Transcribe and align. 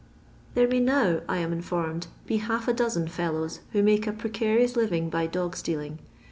There 0.55 0.67
may 0.67 0.79
now, 0.79 1.21
I 1.29 1.37
am 1.37 1.53
informed, 1.53 2.07
be 2.25 2.37
half 2.37 2.67
a 2.67 2.73
dozen 2.73 3.07
fellows 3.07 3.59
who 3.71 3.83
make 3.83 4.07
a 4.07 4.11
precarious 4.13 4.75
living 4.75 5.11
by 5.11 5.27
dog 5.27 5.55
steal 5.55 5.79
ing. 5.81 5.99